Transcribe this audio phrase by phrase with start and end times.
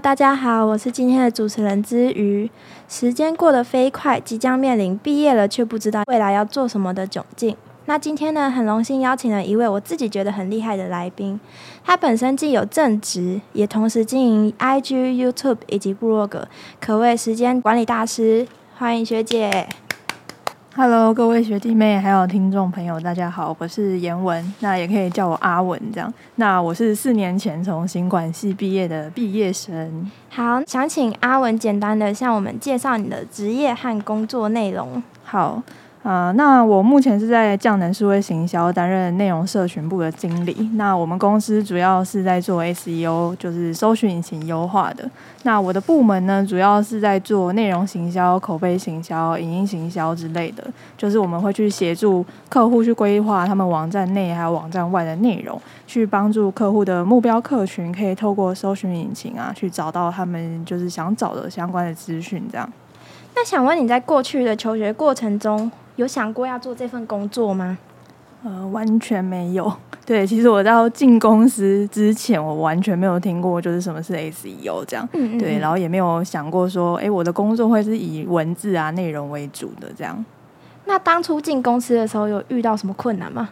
[0.00, 2.50] 大家好，我是今天的主持人之余。
[2.88, 7.54] 时间过得飞快，即将面临毕业了却不知道未来要做什么的窘境。
[7.84, 11.38] 那今天呢，很荣幸邀请了一位我自己觉得很厉害的来宾。
[11.84, 16.44] 他本身既有正职，也同时经营 IG、YouTube 以及 Blog，，
[16.80, 18.48] 可谓时间管理大师。
[18.78, 19.68] 欢迎学姐。
[20.82, 26.10] Hello，各位学弟妹还有听众朋友，大家好，我是严文，那也可以叫我阿文这样。
[26.36, 30.10] 那我是四年前从行管系毕业的毕业生。
[30.30, 35.02] 好，想请阿文简单的向我们介绍你的职业和工作内容。
[35.22, 35.62] 好。
[36.02, 40.70] 呃，那我目前是在匠能数位行销担任内容社群部的经理。
[40.72, 45.06] 那我们公司主要是在做 SEO，就是搜寻引擎优化的。
[45.42, 50.64] 那我的部门呢，主要是在做内容行销、口碑行销、影音行销之类的。
[50.96, 62.42] 就是我们会去协助客户去规划他们网站内还有网站外的内容，去帮助客户的目标客群可以透过搜寻引擎啊，去找到他们就是想找的相关的资讯。
[62.50, 62.66] 这样。
[63.32, 67.78] 那想问你在过去的求学过程中，有想过要做这份工作吗？
[68.42, 69.70] 呃，完全没有。
[70.06, 75.06] 对，其实我到进公司之前，我完全没有听过就是什么是 SEO 这样。
[75.12, 75.38] 嗯嗯。
[75.38, 80.24] 对，然后也没有想过说，哎，我的工作会是以文字啊内容为主的这样。
[80.86, 83.50] 那当初进公司的时候，有遇到什么困难吗？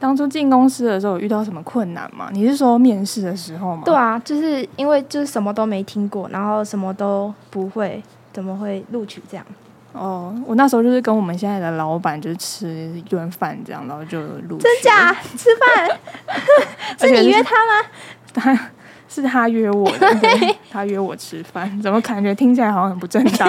[0.00, 2.30] 当初进公司的时候，有遇到什么困难吗？
[2.32, 3.82] 你是说面试的时候吗？
[3.84, 9.44] 对啊，就是因为就是什么都没听过，然后什么都不会，怎么会录取这样？
[9.92, 14.58] 哦，我那时候就是跟我们现在的老板就是吃一顿饭这样，然后就录。
[14.58, 15.12] 真假？
[15.36, 15.98] 吃饭？
[16.98, 17.88] 是你约他吗？
[18.34, 18.70] 他
[19.08, 23.48] 是他约我的，对，他约我吃饭，怎么感觉听起来好像很不正当？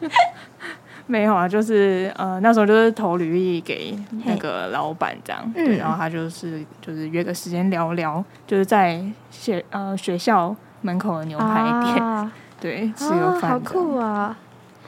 [1.06, 12.30] 没有啊，就是呃那时候就是投履历给那个老板这样，对，然后他就是就是约个时间聊聊，就是在学呃学校门口的牛排店，啊、
[12.60, 13.54] 对，吃个饭、啊。
[13.54, 14.36] 好酷啊！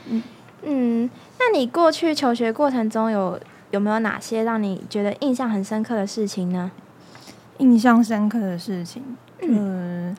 [0.09, 0.23] 嗯。
[0.63, 3.41] 嗯，那你过去求学过程中有
[3.71, 6.71] 有没有哪些让你觉得印象很深刻的事情呢？
[7.59, 9.03] 印象深刻的事情，
[9.43, 10.17] 嗯。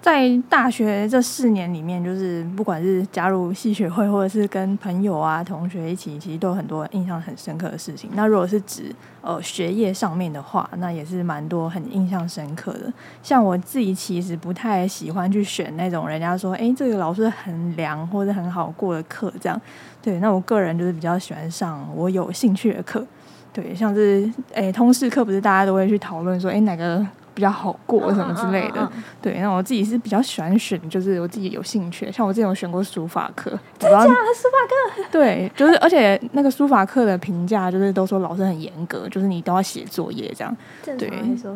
[0.00, 8.08] 在大学这四年里面，就是不管是加入系学会，或者是跟朋友啊、同学一起，其实都有很多印象很深刻的事情。
[8.14, 12.90] 那如果是指呃学业上面的话，那也是蛮多很印象深刻的。
[13.22, 19.60] 像我自己其实不太喜欢去选那种人家说，哎，这个老师很凉或者很好过的课，这样。
[20.00, 23.04] 对，那我个人就是比较喜欢上我有兴趣的课。
[23.52, 27.04] 对，像是哎通识课，不是大家都会去讨论说，哎哪个？
[27.38, 28.90] 比较好过什么之类的，
[29.22, 29.38] 对。
[29.38, 32.10] 那我自己是比较喜欢选，就是我自己有兴趣。
[32.10, 35.04] 像我之前有选过书法课，真假的书法课？
[35.12, 40.56] 对，就是而且那个书法课的评价就是都说老师很严格，就是你都要写作业这样。
[40.84, 40.96] 对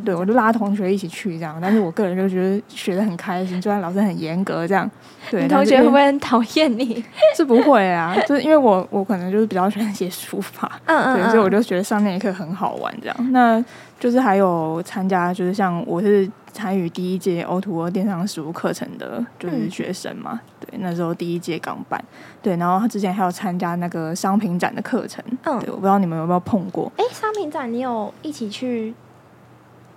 [0.05, 4.89] 对，我就拉同学一起去这样，但是我个人就觉得学的很开心，虽然老师很严格这样。
[5.29, 7.05] 对，同学会不会很讨厌你？
[7.37, 13.33] 是不会啊，就是因为我我可能就是比较喜欢写书法，嗯嗯，对，所以我就觉得上那一课很好玩这样。
[13.33, 13.65] 那
[14.03, 20.33] 就是还有参加，就是像我是参与第一届 O2O O 电商实务课程的，就是学生嘛。
[20.33, 22.05] 嗯、对，那时候第一届刚办，
[22.43, 25.23] 对，然后他之前还有参加那个商品展的课程。
[25.45, 26.91] 嗯，对，我不知道你们有没有碰过？
[26.97, 28.93] 哎、欸，商品展你有一起去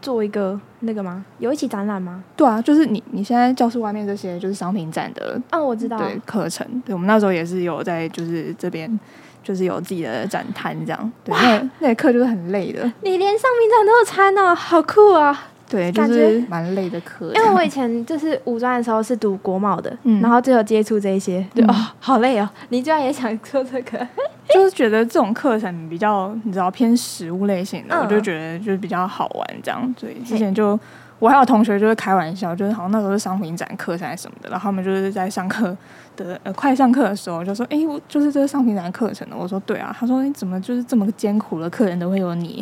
[0.03, 1.25] 做一个那个吗？
[1.39, 2.23] 有一起展览吗？
[2.35, 5.41] 对啊，就是你你现在教室外面这些就是商品展的。
[5.49, 5.97] 嗯，我知道。
[5.97, 8.99] 对，课程，对，我们那时候也是有在就是这边。
[9.45, 12.81] 就是有自己的展摊这样，对，那那课就是很累的。
[13.03, 15.49] 你连商品展都有参哦，好酷啊！
[15.69, 17.31] 对，就是蛮累的课。
[17.35, 22.49] 因为我以前就是五专的时候是读国贸的，嗯、然后就有接触这些，对、嗯、哦，好累哦。
[22.69, 24.07] 你居然也想做这个？
[24.49, 29.95] 就是觉得这种课程比较你知道偏实物类型的，嗯、我就觉得就是比较好玩这样。
[29.99, 30.79] 对，之前就。
[31.19, 35.75] 我还有同学就是开玩笑，就是好像那时候是商品展课程什么的，然后他们就是在上课
[36.17, 42.61] 的呃快上课的时候就说：“哎、欸，我就是这个商品展课程的。”我说：“对啊。”他说：“你怎么就是这么艰苦的客人都会有你？”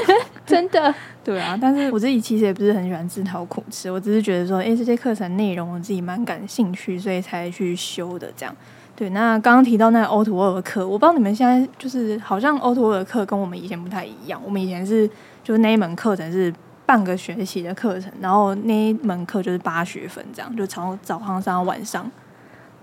[0.46, 0.92] 真的
[1.22, 8.56] 对啊，但是我自己其实也不是很喜欢自讨苦吃，我只是觉得说：“哎、欸，这些课程内容我自己蛮感兴趣，所以才去修的。”这样
[8.96, 9.10] 对。
[9.10, 15.06] 那刚刚提到那个 O2O 的课，我不知道你们现在就是好像 O2O 的课跟我们以前不太一样，我们以前是
[15.44, 16.50] 就是那一门课程是。
[16.92, 22.10] 半个学期的课程，然后那一门课就是八学分，这样就从早上上到晚上。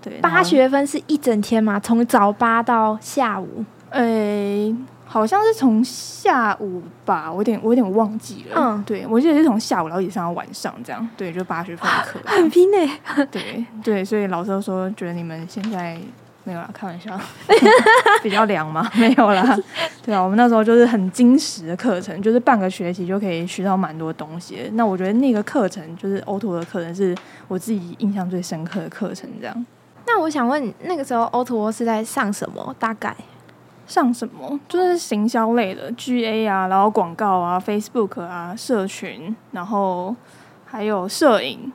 [0.02, 1.78] 对，八学分是一整天嘛？
[1.78, 3.64] 从早八到下午？
[3.90, 4.74] 诶，
[5.04, 8.56] 好像是从下午吧，我有点我有点忘记了。
[8.56, 11.08] 嗯，对，我记得是从下午然后一直上到晚上这样。
[11.16, 12.90] 对，就八学分的课， 很拼诶。
[13.30, 15.96] 对对，所以老师都说觉得你们现在
[16.44, 17.18] 没有啦，开玩笑，
[18.22, 19.56] 比较凉嘛， 没有啦。
[20.02, 24.70] 对啊，我们那时候就是很精实的课程，就是半个学期就可以学到蛮多东西。
[24.72, 27.14] 那我觉得那个课程就是 O 图的课程，是
[27.46, 29.28] 我自己印象最深刻的课程。
[29.40, 29.66] 这样。
[30.06, 32.74] 那我想问，那个时候 O 图是在上什么？
[32.78, 33.14] 大概
[33.86, 34.58] 上什么？
[34.66, 40.16] 就是行销类的 GA 啊，然后广告啊，Facebook 啊，社群，然后
[40.64, 41.70] 还有摄影。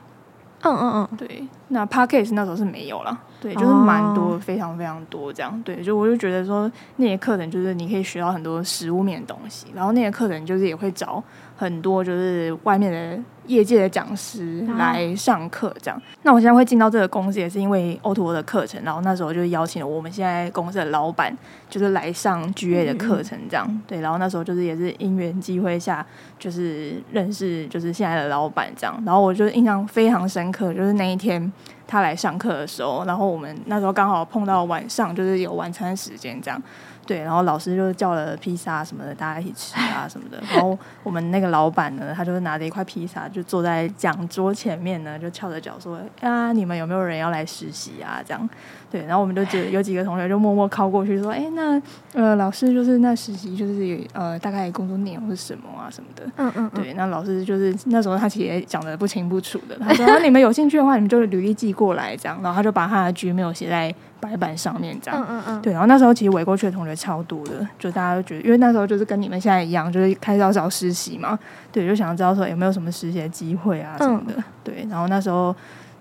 [0.74, 1.44] 嗯嗯嗯，对。
[1.68, 3.18] 那 Podcast 那时候是没有了。
[3.40, 5.60] 对，就是蛮多，非常非常多这样。
[5.62, 11.22] 对，就我就觉得说，那些课程就是你可以学到很多实物面的东西，然后那些课程就是也会找
[11.56, 15.98] 很多就是外面的业界的讲师来上课这样。
[15.98, 21.36] 啊、那我现在会进到这个公司，也是因为 O2O 的课程，然后那时候就邀请了我们现在公司的老板，
[21.70, 23.82] 就是来上 GA 的课程这样。
[23.86, 26.04] 对，然后那时候就是也是因缘机会下，
[26.38, 29.02] 就是认识就是现在的老板这样。
[29.06, 31.52] 然后我就印象非常深刻，就是那一天。
[31.88, 36.60] 他来上课的时候，然后我们那时候刚好碰到晚上，就是有晚餐时间这样。
[37.06, 40.42] 对，然后老师就叫了披萨什么的，大家一起吃啊什么的。
[40.52, 48.48] 然后我们那个老板呢，他就是拿着一块披萨，就坐在讲桌前面呢，就翘着脚说：“啊，你们有没有人要来实习啊？”这样。
[48.90, 51.80] 对，然后我们就觉得有几个同学就默默靠过去说：“哎，那
[52.14, 56.70] 呃，老师就是那实习就是呃，大概工作内容是什么啊什么的。”嗯嗯。
[56.74, 63.94] 对，那老师就是那时候他其实也讲的不清不楚的，他说：“那你们有兴趣的话，你们就履历寄过来这样。”然后他就把他的 Gmail 写在。
[64.18, 71.38] 白板上面这样，嗯嗯嗯，对，然后那时候其实围过去的同学超多的，就大家都觉得，因为那时候就是跟你们现在一样，就是开始要找实习嘛，
[71.70, 75.54] 对，就想知道说有没有什么实习的机会啊什么的，嗯、对，然后那时候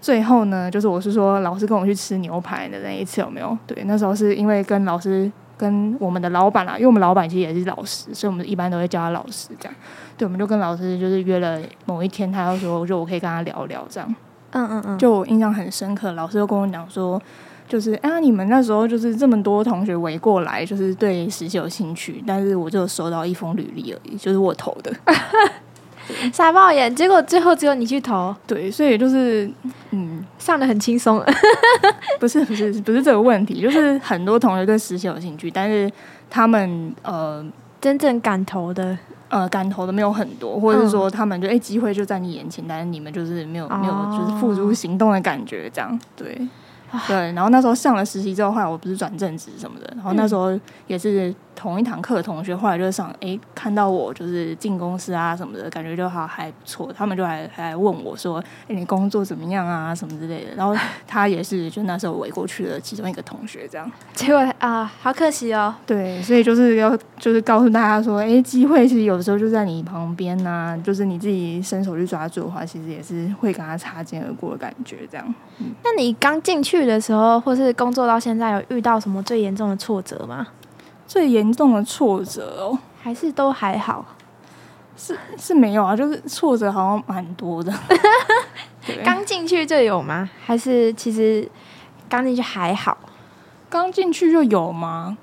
[0.05, 3.57] 最后呢，就是我是说老师跟我去吃牛排的那一次有没有？
[3.65, 9.75] 对，那时候是因为跟老师跟我们的老板啊，因为我们老板其实也是老师，所以我们一般都会叫他老师这样，
[10.15, 14.15] 对，我们就跟老师就是约了某一天，他要说就我可以跟他聊聊这样，
[14.51, 17.19] 嗯嗯嗯，就我印象很深刻，老师就跟我讲说。
[17.67, 24.93] 就是啊，你们那时候就是这么多同学围过来，就是对实习有兴趣，但是我就收到一封履历而已，就是我投的，
[26.31, 26.93] 傻爆眼。
[26.95, 29.49] 结果最后只有你去投，对，所以就是
[29.91, 31.23] 嗯，上的很轻松。
[32.19, 35.91] 不是不是不是这个问题，就是很多同学对实习有兴趣，但是
[36.29, 37.45] 他们呃
[37.81, 38.97] 真正敢投的
[39.29, 46.39] 呃敢投的没有很多，或者是说他们就哎机会就在你眼前，但是你们就是没有、哦、没有就是付诸行动的感觉，这样对。
[47.07, 50.57] 对，然后那时候上了实习之后，后来我不是转正职什么的，然后那时候
[50.87, 60.75] 也是同一堂课的同学，后来就上，哎，看到我就是进公司啊什么的，感觉就好还不错，他们就还还问我说，哎，你工作怎么样啊什么之类的，然后
[61.07, 65.73] 他也是就那时候围过去的其中一个同学，这样，结果啊，好可惜哦。
[65.85, 75.33] 对，所以就是要就是告诉大家说，哎，机会其实有的时候就在你旁边呐、啊，就是你自己伸手去抓住的话，其实也是会跟他擦肩而过的感觉，这样。
[75.59, 80.47] 嗯，那你刚进去的时候，或是工作到现在，有遇到什么最严重的挫折吗？
[81.07, 84.03] 最严重的挫折哦，还是都还好，
[84.97, 87.71] 是是没有啊，就是挫折好像蛮多的。
[89.03, 90.29] 刚进去就有吗？
[90.43, 91.47] 还是其实
[92.09, 92.97] 刚进去还好？
[93.69, 95.17] 刚进去就有吗？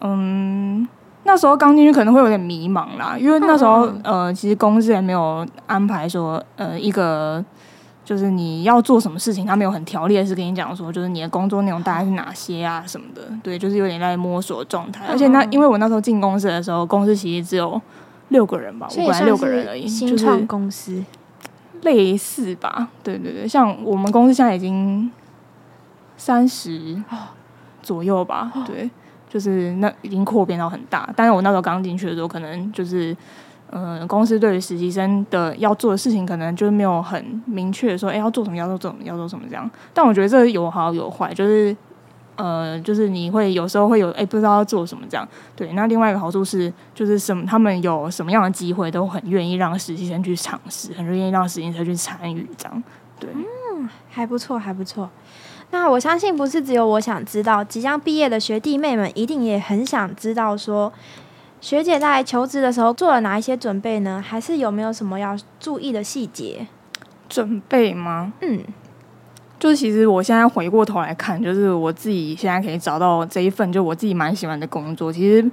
[0.00, 0.88] 嗯，
[1.24, 7.44] 那时候刚进去可能会有点迷茫啦，因为那时候、嗯、呃，其实公司也没有安排说呃一个。
[8.04, 15.06] 就是你要做什么事情，他没有很条列的是跟你讲说，就是你的工作内容大概是哪些啊什么的，对，就是有点在摸索状态。
[15.06, 17.80] 而且那因为我那时候进公司的时候，公司其实只有
[18.28, 21.02] 六个人吧，我本来六个人而已，新创公司
[21.80, 25.10] 类似吧，对对对，像我们公司现在已经
[26.18, 27.02] 三十
[27.82, 28.90] 左右吧，对，
[29.30, 31.08] 就是那已经扩编到很大。
[31.16, 33.16] 但是我那时候刚进去的时候，可能就是。
[33.70, 39.68] 嗯，公司对于实习生的要做的事情，可能就是没有很明确说，哎，要做什么，要做什么，要做什么这样。
[39.92, 41.76] 但我觉得这有好有坏，就是
[42.36, 45.26] 呃，就是你会有时候会有，哎，不知道要做什么这样。
[45.56, 52.82] 对，那另外一个好处是，就是什么，他们有什么样的机会，都很愿意让实习生去尝试，很愿意让实习生去参与这样。
[53.18, 55.10] 对，嗯，还不错，还不错。
[55.70, 60.92] 那我相信不是只有我想知道，即将毕业的学弟妹们一定也很想知道说。
[61.64, 64.22] 学姐在求职的时候做了哪一些准备呢？
[64.22, 66.66] 还是有没有什么要注意的细节？
[67.26, 68.34] 准备吗？
[68.42, 68.60] 嗯，
[69.58, 75.50] 就其实我现在回过头来看，就是我自己现在可以找到这一份就我自己蛮喜欢的工作，其实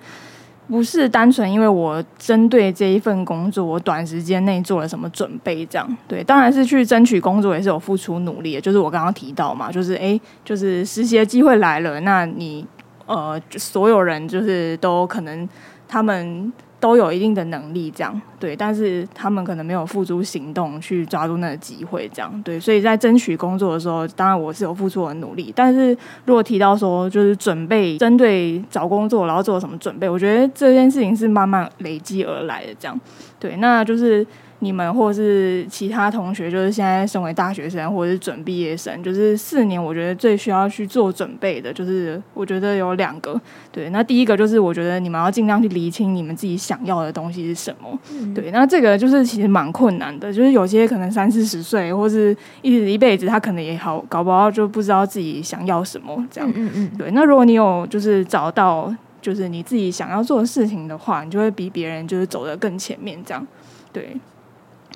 [0.67, 5.97] 不是单纯因为我针对这一份工作，我短时间内做了什么准备这样。
[6.09, 8.59] 对，当然是去争取工作也是有付出努力的。
[8.59, 12.67] 就是我刚刚提到嘛，就是诶，就是实习的机会来了，那你
[13.05, 15.47] 呃，所有人就是都可能。
[15.91, 25.95] 他们都有一定的能力，这样对，但是他们可能没有付诸行动去抓住那个机会，这样对，所以在争取工作的时候，当然我是有付出很努力，但是
[26.25, 32.97] 如果提到说就是准备针对找工作，然后做什么准备，我觉得这件事情是慢慢累积而来的，这样
[33.37, 34.25] 对，那就是。
[34.63, 43.39] 你们或者是其他同学，就是现在身为大学生或者是准毕业生，就是四年，我觉得最需要去做准备的，就是我觉得有两个。
[43.71, 47.99] 对，那第一个就是我觉得你们要尽量去厘清你们自己想要的东西是什么。
[48.13, 56.47] 嗯、对，那这个就是其实蛮困难的，就是有些可能三四十岁或是一直一辈子，他可能也好搞不好就不知道自己想要什么这样。
[56.55, 56.97] 嗯嗯，嗯。
[56.99, 63.47] 对，那如果你有就是找到就是你自己想要做的事情的话，你就会比别人就是走得更前面这样。
[63.91, 64.15] 对。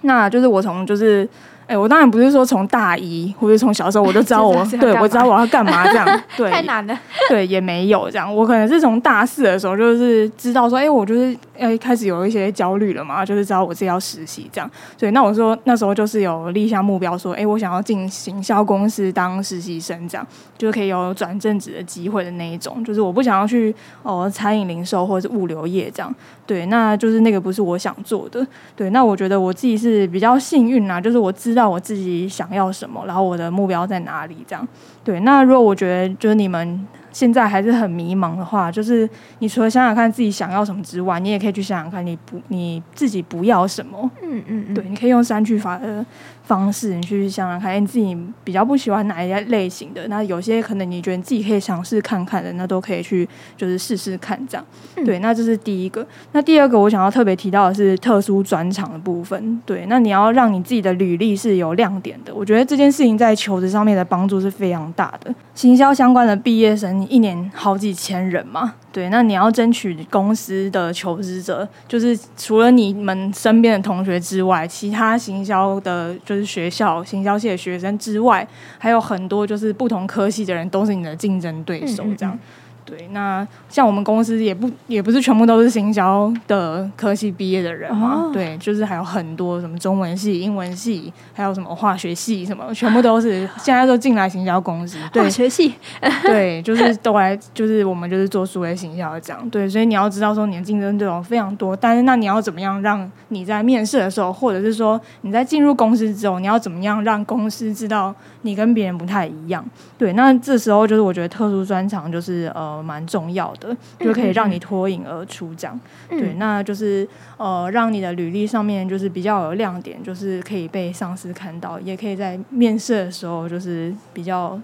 [0.05, 1.27] 那就是我从就是。
[1.67, 6.95] 哎、欸，我当然不是说从大一或者从小时候我就知道我 对我知道我要干嘛这样， 对，太难了，
[7.27, 8.35] 对，也没有这样。
[8.35, 14.69] 我可能是从大四的时候就是知道说，哎、欸，我就是要开始有一些焦虑了嘛，就是知道我自己要实习这样。
[14.95, 20.27] 所以那我说那时候就是有立下目标说，哎、欸，我想要进行销公司当实习生这样，
[20.59, 22.85] 就是可以有转正职的机会的那一种。
[22.85, 26.13] 就是我不想要去哦餐饮零售或者是物流业这样。
[26.46, 28.46] 对，那就是那个不是我想做的。
[28.75, 34.68] 对，那我觉得我自己是比较幸运啊，就是我知道我自己想要什么，然后我的目标在哪里，这样。
[35.04, 39.10] 对，那如果我觉得就是你们现在还是很迷茫的话，就是
[39.40, 44.10] 你除了想想看自己想要什么之外，你也可以去想想看你不你自己不要什么。
[44.22, 44.74] 嗯嗯嗯。
[44.74, 46.06] 对，你可以用三句法的
[46.46, 50.08] 方式，你去想想看，你自己比较不喜欢哪一类型的。
[50.08, 54.66] 那有些可能你觉得你自己可以尝试看看的，那都可以去就是试试看这样。
[54.96, 56.06] 嗯、对，那这是第一个。
[56.32, 59.62] 那第二个我想要特别提到的是特殊专场的部分。
[59.66, 62.34] 对，那你要让你自己的履历是有亮点的。
[62.34, 65.34] 我觉得这件事情在求职上面的帮助是非常大的。
[65.54, 68.75] 行销相关的毕业生，你一年好几千人嘛。
[68.96, 78.48] 对，那你要争取公司的求职者，就是除了你们身边的同学之外，其他行销的，就是学校行销系的学生之外，
[78.78, 82.34] 还有很多就是不同科系的人，都是你的竞争对手，这样。
[82.34, 82.40] 嗯嗯嗯
[82.86, 95.00] 对，那像我们公司也不也不是全部都是行销的科系毕业的人嘛，哦、对，就是还有很多什么中文系、英文系，还有什么化学系什么，全部都是 现在都进来行销公司。
[95.12, 95.74] 对，化学系，
[96.22, 99.50] 对，就是都来，就是我们就是做数位行销这样。
[99.50, 108.13] 对，所以你要知道说你的竞争对手非常多，但是那你要怎么样让你在面试的时候，或者是说你在进入公司之后，你要怎么样让公司知道
[108.44, 109.65] 你跟别人不太一样？
[109.98, 112.75] 对，那这时候就是我觉得特殊专长就是呃。
[112.82, 115.79] 蛮重要的，就可以让你脱颖而出，这样、
[116.10, 124.60] 嗯、对，那就是呃，让你的履历上面就是比较有亮点，就是可以被上司看到，也可以在面试的时候就是比较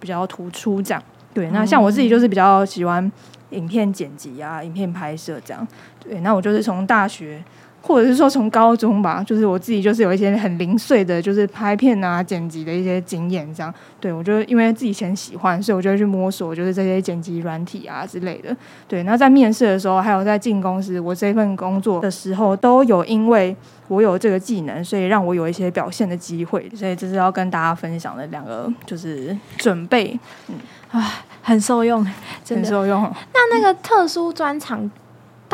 [0.00, 1.02] 比较突出，这样
[1.32, 1.50] 对。
[1.50, 3.10] 那像我自己就是比较喜欢
[3.50, 5.66] 影片剪辑啊，影片拍摄这样，
[6.00, 6.20] 对。
[6.20, 7.42] 那我就是从大学。
[7.86, 13.72] 或者是说从高中吧，就是我自己就是有一些很零碎的，就是拍片啊、剪辑的一些经验，这样。
[14.00, 18.56] 对，我就因为自己先喜欢，所以我就会去摸索，就是这些剪辑软体啊之类的。
[18.88, 23.54] 对，那在面试的时候，还有在进公司，我这份工作的时候，都有因为
[23.88, 26.66] 我有这个技能，所以让我有一些表现的机会。
[26.74, 30.54] 所以这是要跟大家分享的两个，就是准备，嗯
[30.90, 32.02] 啊，很受用，
[32.42, 33.02] 真的很受用。
[33.34, 34.90] 那那个特殊专长。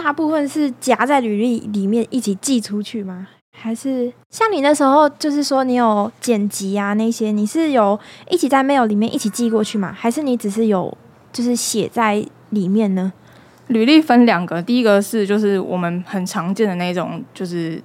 [0.03, 3.29] 大部分是夹在履历里面一起寄出去吗？
[3.53, 7.99] 还是像你那时候，就是说你有剪辑啊那些，你是有
[8.31, 9.93] 一起在 mail 里面一起寄过去吗？
[9.95, 10.97] 还是你只是有
[11.31, 13.13] 就是写在里面呢？
[13.67, 17.83] 履历分两个，第一个是就是我们很常见的那种，就是。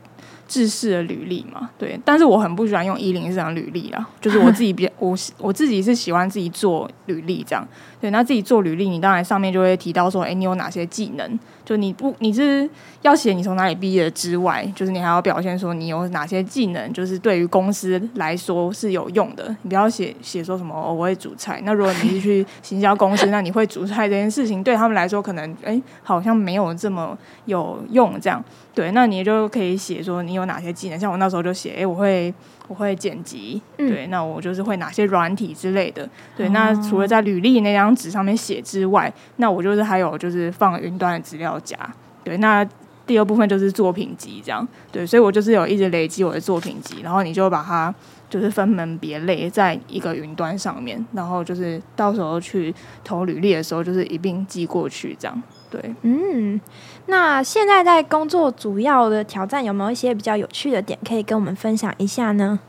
[0.47, 7.67] 制式的履历嘛，对，但是我很不喜欢用一零这张履历啦，就是我自己比较 我我自己是喜欢自己做履历这样，
[7.99, 11.39] 对，那自己做履历，你当然上面就会提到说，哎，你有哪些技能？
[11.65, 12.69] 就你不你是
[13.01, 19.53] 要写你从哪里毕业之外，就是你还要表现说你有哪些技能，就是对于公司来说是有用的。
[19.63, 28.43] 你不要写写说什么、我会煮菜，那如果你是去行销公司，那你会煮菜这件事情对他们来说可能哎好像没有这么有用这样。
[28.73, 32.31] 对，那你就可以写说你有哪些技能，像我那时候就写，哎，我会
[32.67, 36.09] 我会剪辑，嗯、对，那我就是会哪些软体之类的。
[36.35, 41.77] 对，那除了在履历那张纸上面写之外，那我就是还有就是放云端的资料夹。
[42.23, 42.67] 对，那
[43.05, 44.67] 第二部分就是作品集这样。
[44.91, 47.93] 对，所以我就是有一直累积我的作品集，然后你就把它
[48.29, 55.43] 就是分门别类在一个云端上面，然后就是到时候去投履历的时候，就是一并寄过去这样。
[55.69, 56.59] 对，嗯。
[57.07, 62.59] 那现在在工作主要的挑战有没有一些比较有趣的点可以跟我们分享一下呢？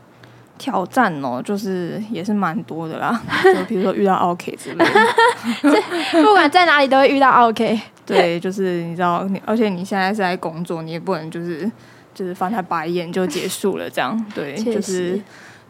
[0.59, 5.81] 挑战哦，就是也是蛮多的啦， 就比如说遇到 OK 之类的，
[6.23, 7.79] 不管在哪里都会遇到 OK。
[8.05, 11.69] 对，就是你知道，你而且你现在是在工作，你也不能就是
[12.15, 15.21] 就是翻他白眼就结束了这样，对，就是。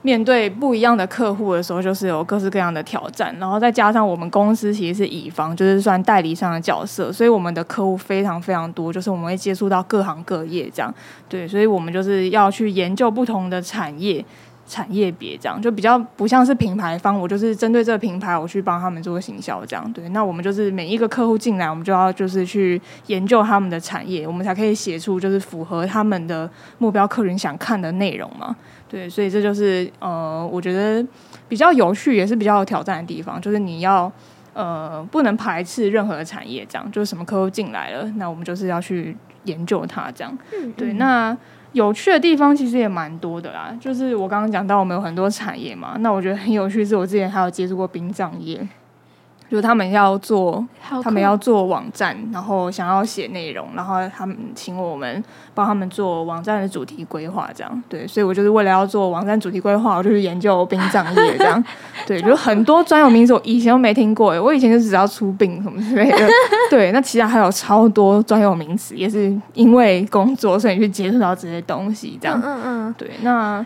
[0.03, 10.93] 面对不一样的客户的时候，就是有各式各样的挑战，然后再加上我们公司其实是乙方，就是算代理商的角色，所以我们的客户非常非常多，就是我们会接触到各行各业这样，
[11.27, 14.23] 对，所以我们就是要去研究不同的产业。
[14.67, 19.93] 产业别这样就比较不像是品牌方，我就是针对这个品牌，我去帮他们做行销这样。
[19.93, 28.53] 对，那我们就是每一个客户进来，我们就要就是去研究他们的产业，我们才可以写出就是符合他们的目标客人想看的内容嘛。
[28.89, 31.05] 对，所以这就是呃，我觉得
[31.47, 34.11] 比较有趣，也是比较有挑战的地方，就是你要
[34.53, 40.37] 呃不能排斥任何的产业，这样就是什么客户进来了，那我们就是要去研究它这样。
[40.75, 41.35] 对，那。
[41.73, 48.67] 有趣的地方其实也蛮多的啦，就是我刚刚讲到我们有很多产业嘛，那我觉得很有趣，是我之前还有接触过殡葬业。
[49.49, 50.65] 就是他们要做，
[51.01, 55.23] 他们要做网站，然后想要写内容，然后他们请我们
[55.53, 57.83] 帮他们做网站的主题规划，这样。
[57.87, 61.63] 对，所以我就是为了要做网站主题规划，我就去研究殡葬业这样，
[62.05, 66.27] 对，就很多专有名词我以前都没听过，我以前就只知道出殡什么之类的，
[66.69, 73.65] 对，那其他还有超多专有名词，也是因为工作所以去接触到这些东西，这样，嗯嗯，对，那。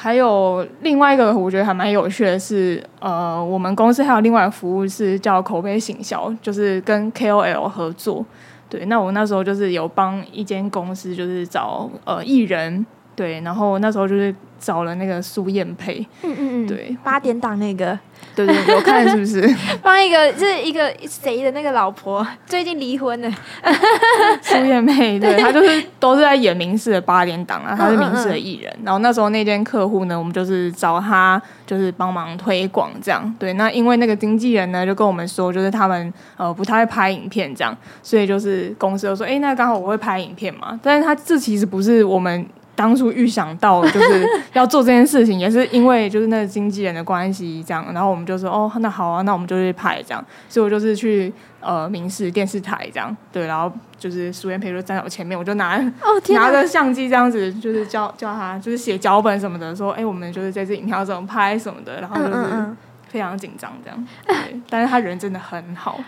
[0.00, 8.24] 还有另外一个，我觉得还蛮有趣的是，呃，我们公司还有另外一个服务是叫口碑行销，就是跟 KOL 合作。
[8.70, 12.86] 对，那我那时候就是有帮一间公司，就是找呃艺人，
[13.18, 17.98] 对，然后那时候就是找了那个苏燕佩，嗯嗯嗯，对，八点档那个。
[18.34, 19.42] 对对，有看是不是？
[19.82, 23.28] 帮一个就是一个谁的那个老婆最近离婚了，
[24.42, 28.72] 苏燕佩，对，她就是都是在演民视的八点档啊，她是民视的艺人。
[28.84, 33.34] 然后那时候那间客户呢，我们就是找他就是帮忙推广这样。
[33.38, 40.78] 对，那因为那个经纪人呢就跟我们说，就是他们呃不太会拍影片这样，所以就是公司就说，哎，那刚好我会拍影片嘛。
[40.82, 42.46] 但是他这其实不是我们。
[42.78, 62.66] 当初预想到就是要做这件事情，也是因为就是那个经纪人的关系这样，然后我们就说哦，那好啊，那我们就去拍这样，所以我就是去呃明视电视台这样，对，然后就是苏妍培就站在我前面，我就拿哦 拿着相机这样子，就是教教他就是写脚本什么的，说哎，我们就是在这影片要怎么拍什么的，然后就是
[63.08, 64.36] 非常紧张这样，对，
[64.70, 65.98] 但是他人真的很好。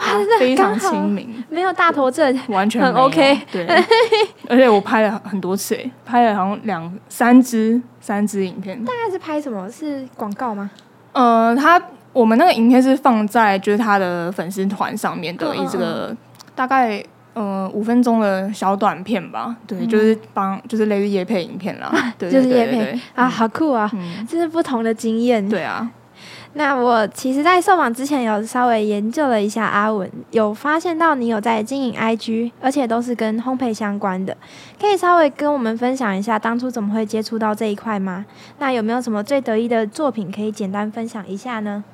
[0.06, 0.06] 哇，
[0.40, 3.38] 非常亲民，没有大头症， 完全很 OK。
[3.52, 3.66] 对，
[4.48, 8.82] 而且我拍了很多次，哎，拍了好像两三支三支影片。
[8.84, 9.70] 大概是拍什么？
[9.70, 10.70] 是广告吗？
[11.12, 11.80] 呃，他
[12.12, 16.16] 我们那个影片是放在就是他的粉丝团上面的一这个
[16.54, 17.02] 大概
[17.34, 19.54] 呃五分钟的小短片吧。
[19.66, 21.92] 对，就是帮就是类似叶配影片啦。
[22.18, 23.90] 对，就是叶配啊，好酷啊！
[24.28, 25.46] 这是不同的经验。
[25.48, 25.88] 对啊。
[26.54, 34.36] 那我其实，在受访之前有稍微研究了一下阿文，有发现到你有在经营 IG，而且都是跟烘焙相关的，
[34.80, 38.26] 可以稍微跟我们分享一下当初怎么会接触到这一块吗？
[38.58, 41.84] 那有没有什么最得意的作品可以简单分享一下呢？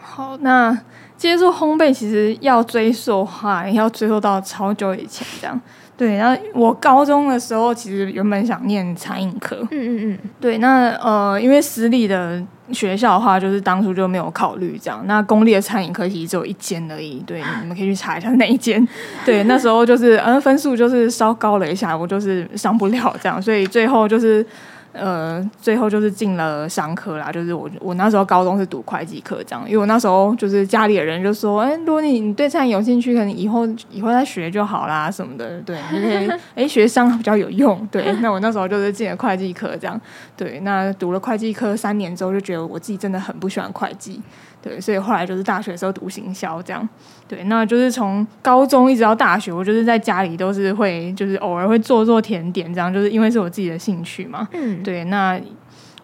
[0.00, 0.78] 好，那
[1.16, 5.60] 接触烘焙其实要追溯哈，要追溯到超久以前这样。
[5.98, 15.02] 对，然后我高中的时候其实原本想念餐饮科，嗯嗯嗯，对，那呃，因为私立的学校的话，就是当初就没有考虑这样。
[15.06, 18.86] 那公立的餐饮科其实只有一间而已，对，你们可以去查一下哪一间。
[19.26, 24.46] 对，那时候就是呃分数就是稍高了一下，我就是上不了这样，所以最后就是。
[24.92, 40.00] 呃，最后就是进了商科啦，就是我我那时候高中是读会计科这样，因为我那时候就是家里的人就说，哎，如果你你对餐饮有兴趣，可能以后以后再学就好啦什么的，对，你可以哎学商比较有用，对， 那我那时候就是进了会计科这样，
[40.36, 44.20] 对，那读了会计科三年之后，就觉得我自己真的很不喜欢会计。
[44.60, 46.86] 对，所以后来就是大学的时候读行销这样，
[47.28, 54.48] 对，那就是从高中一直到大学，我就是在家里都是会，就是偶尔会做做甜点这样，就是因为是我自己的兴趣嘛。
[54.52, 55.40] 嗯，对，那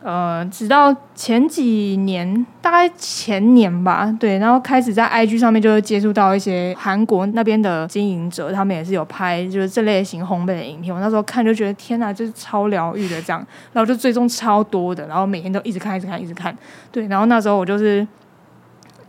[0.01, 16.57] 呃，直到前几年，大概前年吧，对，然后开始在 IG 上面就会接触到一些韩国那边的经营者，他们也是有拍就是这类型烘焙的影片，我那时候看就觉得天哪，就是超疗愈的这样，然后就追踪超多的，然后每天都一直看，一直看，一直看，
[16.93, 18.07] 对，然后那时候我就是。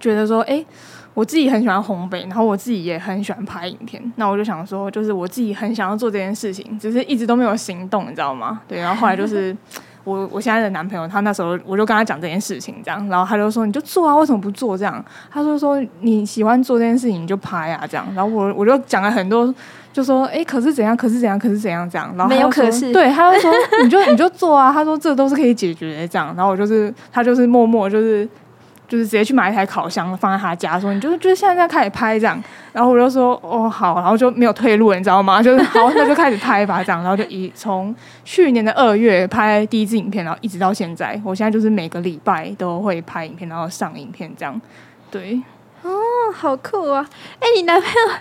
[0.06, 0.64] 觉得说，哎，
[1.16, 8.62] 我自己很喜欢烘焙，然后我自己也很喜欢拍影片，那我就想说，就是我自己很想要做这件事情，只是一直都没有行动，你知道吗？
[8.68, 9.56] 对，然后后来就是
[10.06, 15.04] 我我现在的男朋友，他那时候我就跟他讲这件事情，这样，然后他就说，你就做啊，为什么不做这样？
[15.32, 18.06] 他就说你喜欢做这件事情，你就拍啊，这样。
[18.14, 19.52] 然后我我就讲了很多，
[19.92, 20.96] 就说，哎，可是怎样？
[20.96, 21.40] 可是怎样？
[21.40, 21.90] 可是怎样？
[21.90, 22.14] 这样。
[22.16, 23.52] 然后没有可是， 对，他就说，
[23.84, 24.72] 你就你就做啊。
[24.72, 26.34] 他说这都是可以解决的，这样。
[26.36, 28.28] 然后我就是他就是默默就是。
[28.88, 35.42] 就是直接去买一台烤箱放在他家，说你就是就是现在在开始拍这样，然后我就说哦好，然后就没有退路，你知道吗？
[35.44, 44.60] 就是好，那就开始拍吧这样，然后就以从去年的二月拍第一支影片，然后一直到现在，我现在就是每个礼拜都会拍影片，然后上影片这样，
[45.10, 45.42] 对，
[45.82, 45.92] 哦，
[46.34, 47.08] 好酷啊！
[47.40, 48.18] 哎，你男朋友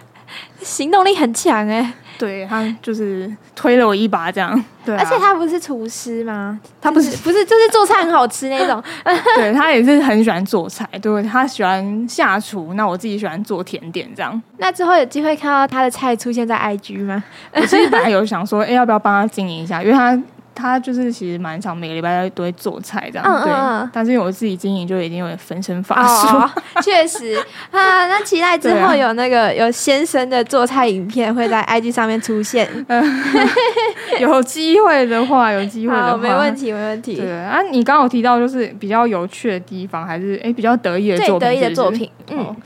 [0.61, 1.93] 行动力很强哎。
[2.17, 4.65] 对，他就是推了我一把，这样。
[4.85, 6.61] 对、啊，而且他不是厨师吗？
[6.81, 8.81] 他不是，不是，就是做菜很好吃那种。
[9.35, 12.75] 对，他也是很喜欢做菜，对，他喜欢下厨。
[12.75, 14.41] 那我自己喜欢做甜点，这样。
[14.59, 17.25] 那之后有机会看到他的菜出现在 IG 吗？
[17.53, 19.83] 我其实本来有想说，哎，要不要帮他经营一下？
[19.83, 20.17] 因为他。
[20.55, 23.53] 他就是其实蛮常，每个礼拜都会做菜这样，嗯、对。
[23.53, 26.37] 嗯、但是因为我自己经营，就已经有点分身乏术。
[26.37, 26.51] 哦、
[26.83, 27.35] 确实
[27.71, 32.69] 啊，那期待之后有那个、啊、有先生的做菜影片会在 IG 上面出现。
[32.89, 33.25] 嗯、
[34.21, 37.17] 有机会的话，有机会的话，没问题，没问题。
[37.17, 41.39] 对啊，你刚刚有提到就是比较有趣的地方，还是哎比较得意的作品是是？
[41.39, 42.39] 最得意的作品，嗯。
[42.39, 42.57] 哦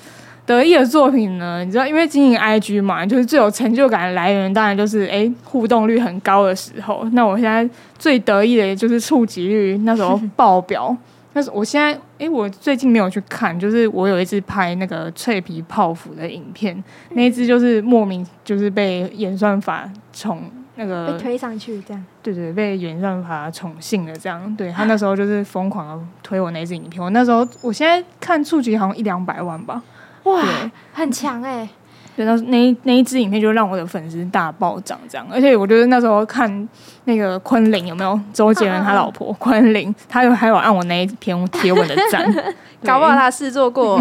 [0.48, 1.62] 得意的作品呢？
[1.62, 7.06] 你知道，因为经营 IG 嘛，就是最有成就感的来源，当然就是哎、欸、互动率很高的时候。
[7.12, 10.96] 那我现在最得意的就是触及率那时候爆表。
[11.34, 20.42] 但是我现在哎、欸，我最近没有去看，就是我有一次拍那个脆皮泡芙的影片，嗯、那一支就是莫名就是被演算法宠
[20.76, 22.02] 那个被推上去这样。
[22.22, 24.56] 对，对对，被演算法宠幸了这样。
[24.56, 29.82] 对他那时候就是疯狂的推我那支影片，我那时候我现在看触及好像一两百万吧。
[30.24, 30.42] 哇，
[30.92, 31.68] 很强哎、欸！
[32.16, 35.24] 对，那那那一支影片就让我的粉丝大暴涨，这样。
[35.30, 36.68] 而且我觉得那时候看
[37.04, 42.28] 那个昆凌有没有周杰伦他老婆昆凌，他有还有按我那一篇贴文的赞，
[42.84, 44.00] 搞不好他试做过，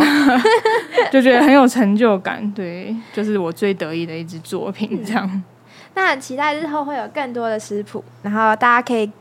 [1.12, 2.52] 就觉得很有成就感。
[2.54, 5.30] 对，就是我最得意的一支作品，这样。
[5.32, 5.44] 嗯、
[5.94, 9.12] 那很期待日后会有更多的食谱，然后大家可以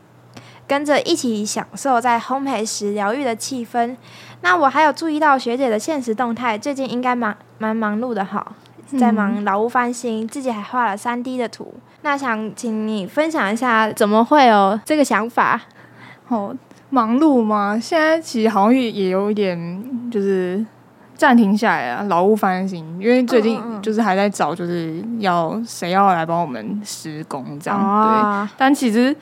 [0.67, 3.95] 跟着一起享受在烘焙时疗愈的气氛。
[4.41, 8.45] 那我还有注意到学姐的现实动态，最近应该蛮蛮忙碌的哈，
[8.97, 11.73] 在忙老屋翻新，自己还画了三 D 的图。
[12.03, 15.59] 那想请你分享一下，怎么会有这个想法？
[16.27, 16.55] 哦，
[16.91, 17.77] 忙碌吗？
[17.81, 20.63] 现在其实好像也也有一点，就是
[21.15, 27.79] 暂停下来啊，老屋翻新，因为最近就是还在找，就是要谁要来帮我们施工这样。
[27.79, 29.15] 哦、对，但其实。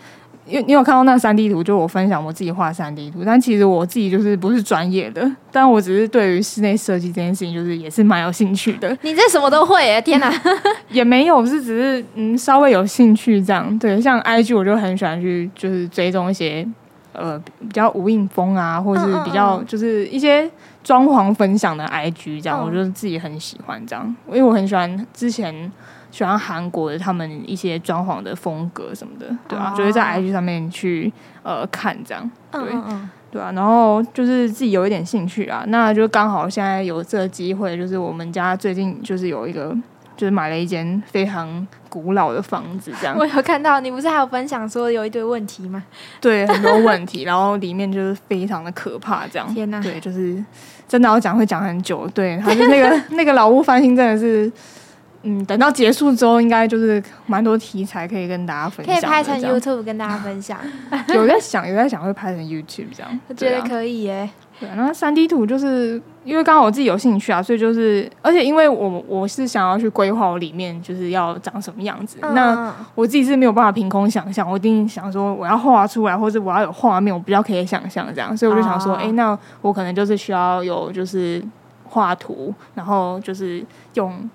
[0.47, 8.95] 因为你有看到那三 D 图，就我分享我自己画三 D 图，但其实我自己就是不是专业的，但我只是对于室内设计这件事情，就是也是蛮有兴趣的。
[9.01, 10.01] 你这什么都会耶！
[10.01, 10.31] 天哪，
[10.89, 13.77] 也没有，是只是嗯稍微有兴趣这样。
[13.79, 16.67] 对，像 IG 我就很喜欢去就是追踪一些
[17.13, 20.47] 呃比较无印风啊，或者是比较就是一些
[20.84, 25.71] 装潢分享的 IG 这样，我就自己很喜欢这样，因为我很喜欢之前。
[26.15, 31.12] 喜欢韩国的他们一些装潢的风格什么的，对啊，就会在 IG 上面去
[31.43, 39.75] 呃看这样，对，嗯嗯嗯对啊，然后就是自己有一点兴趣啊，那就刚好现在有这个机会，就是我们家最近就是有一个，
[40.15, 43.13] 就是买了一间非常古老的房子，这样。
[43.19, 45.84] 我有看到你不是还有分享说有一堆问题吗？
[46.21, 49.54] 对，很多问题，然后里面就是非常的可怕，这样。
[49.54, 50.41] 天哪，对，就是
[50.88, 54.49] 真的要讲会讲很久，对，他是那个 那个老屋翻新真的是。
[55.27, 58.93] 嗯，等到结束之后，应该就是蛮多题材可以跟大家分享。
[58.93, 60.57] 可以拍成 YouTube 跟大家分享。
[61.13, 63.19] 有在想，有在想会拍成 YouTube 这样。
[63.27, 64.29] 我觉得可以耶。
[64.59, 72.19] 对，那三 D 图就是因为刚好我自己有兴趣啊，所以就是，而且因为我我是想要去规划我里面就是要长什么样子。
[72.21, 78.38] 嗯、那我自己是没有办法凭空想象，我一定想说我要画出来，或者我要有画面，我比较可以想象这样。
[78.38, 81.43] 所以我就想说，哎、哦欸，那我可能就是需要有就是
[81.83, 84.29] 画图，然后就是用。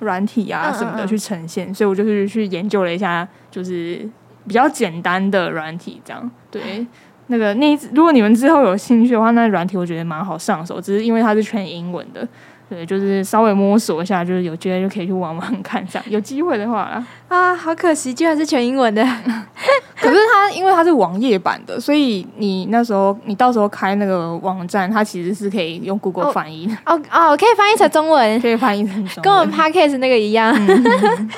[0.00, 4.08] 软体啊什么的去呈现，嗯嗯嗯，所以我就是去研究了一下，就是
[4.46, 6.86] 比较简单的软体，这样对。
[7.28, 12.28] 那个那如果你们之后有兴趣的话，那软体我觉得蛮好上手，只是因为它是全英文的。
[12.68, 17.06] 对，就是稍微摸索一下，就是有机会就可以去玩玩看，这样有机会的话啦。
[17.28, 19.04] 啊，好可惜，居然是全英文的。
[20.00, 26.74] 可是它因为它是网页版的，所以你那时候你到时候开那个网站，它其实是可以用 Google 翻译的。
[26.86, 30.52] 哦哦，可以翻译成中文，可以翻译成中文，跟我们 Podcast 那个一样。
[30.54, 30.84] 嗯、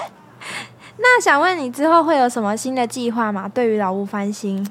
[0.98, 3.48] 那想问你之后会有什么新的计划吗？
[3.52, 4.66] 对于老屋翻新？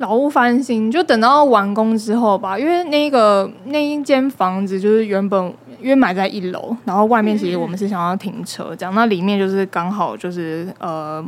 [0.00, 11.24] 老屋翻新就等到完工之后吧，因为那个那一间房子就是原本因为买在一楼，然后外面其实我们是想要停车这样，那里面就是刚好就是呃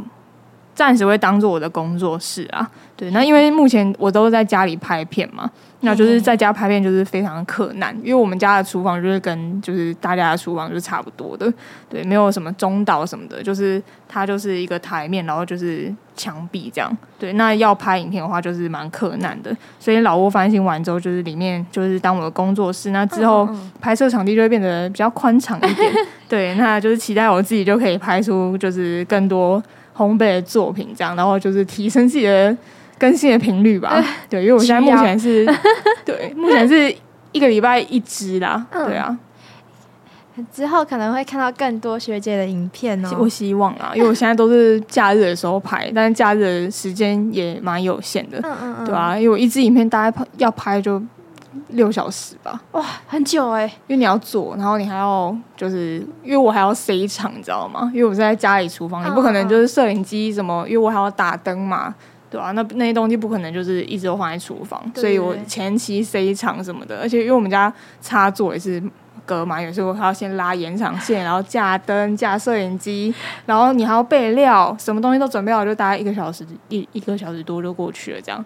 [0.75, 2.69] 暂时会当做我的工作室啊。
[2.97, 5.51] 对，那因为目前我都在家里拍片嘛。
[5.85, 11.53] 那就是在家拍片就是非常的克难，因为我们家的厨房就是跟就是大家的厨房就是差不多的，
[11.91, 17.33] 对，没有什么中岛什么的，就是它就是一个台面，然后就是墙壁这样，对。
[17.33, 23.49] 那要拍影片的话就是蛮困难的，所以老屋翻新完之后，就是里面就是当我的工作室，那之后
[23.81, 25.93] 拍摄场地就会变得比较宽敞一点，
[26.29, 26.55] 对。
[26.55, 29.61] 那就是期待我自己就可以拍出就是更多
[29.97, 32.57] 烘焙的作品这样，然后就是提升自己的。
[32.99, 34.01] 更新的频率吧，
[34.31, 35.45] 对，因为我现在目前是，
[36.07, 36.95] 对，目前是
[37.33, 39.19] 一个礼拜一支啦，对啊，
[40.53, 51.03] 之后可能会看到更多学姐的影片哦，我希望啊，因为我现在都是假日的时候拍，但是假日的时间也蛮有限的，嗯嗯嗯，对啊，因为我一支影片大概拍要拍就
[51.69, 57.91] 六小时吧，哇，很久哎，因为你要做，然后你还要就是因为我还要塞场，你知道吗？
[57.95, 61.95] 因为我是在家里厨房，你不可能就是摄影机什么，因为我还要打灯嘛。
[62.31, 68.83] 对啊，那那些东西不可能就是一直都放在厨房，所以我前期塞场什么的，而且因为我们家插座也是
[69.27, 78.43] 隔蛮远，所以我还要先拉延长线，然后架灯、架摄影机， 然后你还要备料，什么东西都准备好，就大概一个小时一一个小时多就过去了，这样。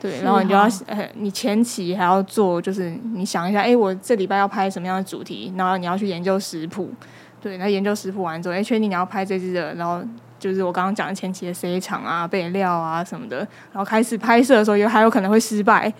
[0.00, 6.90] 对，然后你就要呃，你前期还要做，就是你想一下，哎，我这礼拜要拍什么样的主题，然后你要去研究食谱，
[7.40, 10.02] 对，那研究食谱完之后，哎，确定你要拍这支的，然后。
[10.40, 15.92] 就是我刚刚讲的前期的 C 场啊、备料啊什么的，然后开始拍摄的时候，也还有可能会失败。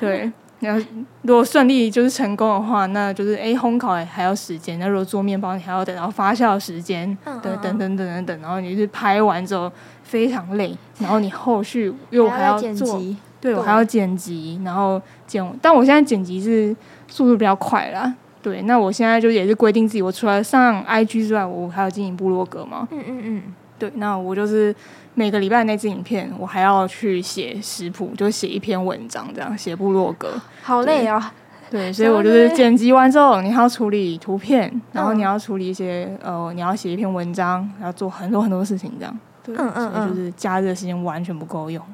[0.00, 0.86] 对，然后
[1.20, 4.78] 如果顺利就是成功的话，那就是哎烘烤还要时间。
[4.78, 8.40] 那如果做面包，你还要等到发酵时间，对，等等等等等。
[8.40, 9.70] 然后你是拍完之后
[10.02, 12.98] 非常累，然后你后续又还要做，
[13.44, 15.46] 对我还要剪辑，然后剪。
[15.60, 16.74] 但我现在剪辑是
[17.08, 18.10] 速度比较快啦。
[18.40, 22.88] 对，那我现在就也是规定自己，我除了上 IG 之外，我还要经营部落格嘛。
[22.90, 23.42] 嗯嗯嗯。
[23.78, 24.74] 对，那我就是
[25.12, 31.22] 每个礼拜那支影片，我还要去写食谱，就写一篇文章，这样写部落格，好累哦。
[31.70, 39.18] 对， 所以我就是剪辑完之后，你还要处理图片，然后你要处理一些呃，你要写一篇文章，要做很多很多事情，这样。
[39.42, 41.84] 对，嗯嗯嗯，就是假日的时间完全不够用。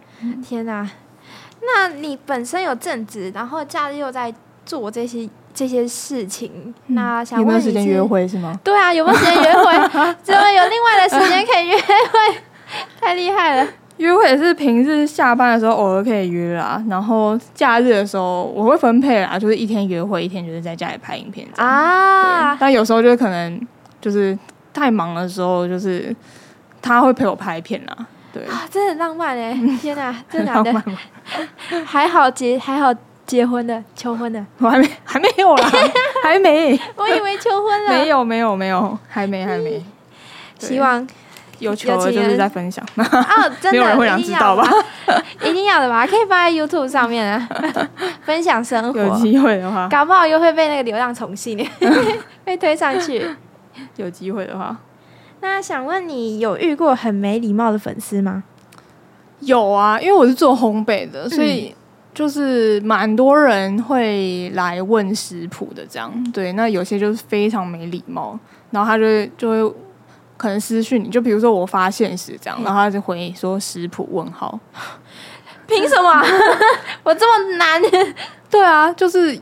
[0.42, 0.88] 天哪，
[1.62, 4.32] 那你本身有正职，然后假日又在
[4.64, 5.28] 做这些。
[5.52, 8.58] 这些事情，那想问你，有没有时间约会是吗？
[8.62, 9.72] 对啊，有没有时间约会？
[10.22, 12.40] 怎么有另外的时间可以约会？
[13.00, 13.68] 太厉害了！
[13.96, 22.54] 约会也是平日下班的时候偶尔可以约啊，然后假日的时候我会分配啊，就是一天约会，一天就是在家里拍影片啊。
[22.54, 23.60] 但有时候就可能
[24.00, 24.38] 就是
[24.72, 26.14] 太忙的时候，就是
[26.80, 28.06] 他会陪我拍片啊。
[28.32, 29.52] 对啊，真的很浪漫哎！
[29.80, 30.82] 天哪，真的，的
[31.84, 32.92] 还好结还好。
[33.26, 35.70] 结婚的，求婚的，我还没， 还没有啦，
[36.24, 36.76] 还没。
[36.96, 39.80] 我以为求婚了，没有，没有，没有，还没，还没。
[40.58, 41.06] 希望
[41.60, 42.84] 有求了就是在分享。
[42.96, 43.06] 哦，
[43.60, 44.68] 真的，没有人会想知道吧？
[45.44, 46.04] 一定要的吧？
[46.08, 47.48] 可以放在 YouTube 上面啊，
[48.24, 48.98] 分享生活。
[48.98, 51.64] 有机会的话，搞不好又会被那个流量宠幸，
[52.44, 53.24] 被推上去。
[53.94, 54.76] 有机会的话，
[55.40, 58.44] 那想问你，有遇过很没礼貌的粉丝吗？
[59.40, 61.74] 有啊，因为我是做烘焙的，所以。
[62.12, 66.52] 就是蛮多人会来问食谱的，这样对。
[66.54, 68.36] 那有些就是非常没礼貌，
[68.72, 69.74] 然后他就就会
[70.36, 74.58] 可能私讯你，就比如说我发现时这样，然后他就回说食谱问号，
[75.68, 76.10] 凭什么？
[77.04, 77.80] 我这么难？
[78.50, 79.38] 对啊，就是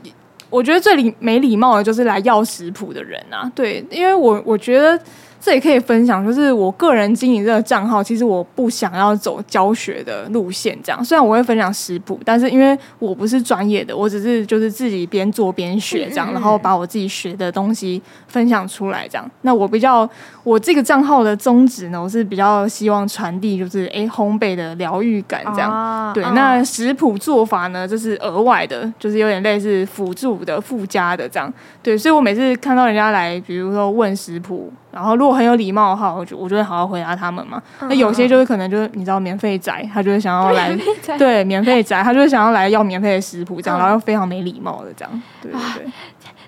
[0.51, 4.97] 我觉得最礼没礼貌的就是来要食谱的人啊，对，因为我我觉得。
[5.41, 11.03] 这也可以分享，就是我个人经营这个账号，其实我不想要走教学的路线，这样。
[11.03, 19.31] 虽然我会分享食谱，但是因为我不是专业的，我只是就是自己边做边学这样，然后把我自己学的东西分享出来这样。
[19.43, 20.07] 那我比较
[20.43, 26.13] 我这个账号的宗旨呢，我是比较希望传递就是哎烘焙的疗愈感这样。
[26.13, 31.51] 对，那食谱做法呢，就是额外的，就是有点类似辅助的、附加的这样。
[31.81, 34.69] 对，所以我每次看到人家来，比如说问食谱。
[34.99, 37.61] 然后，如果很有礼貌的话，我就我就会好好回答他们嘛。
[37.79, 40.77] 那、嗯、有些就是可能就是你知道免费仔，他就会想要来，
[41.17, 45.91] 对免费仔，他就会想要来要免费的食谱这样，嗯、然后又非常没礼貌的这样，对对对。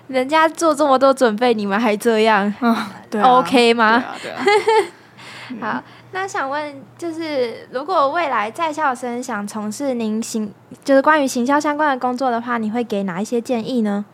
[0.08, 2.76] 人家做这么多准备，你们还这样，嗯，
[3.08, 4.04] 对、啊、OK 吗？
[4.22, 5.72] 对啊，对啊。
[5.74, 10.52] 好，那想问，就是如果未来在校生想从事您行，
[10.84, 14.04] 就是关于行销相关的工作的话，你会给哪一些建议呢？